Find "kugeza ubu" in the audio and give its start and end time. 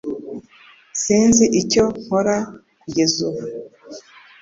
2.81-3.43